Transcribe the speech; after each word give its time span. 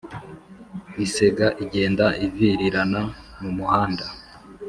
isega 1.05 1.47
igenda 1.63 2.05
ivirirana 2.25 3.01
mumuhanda 3.39 4.05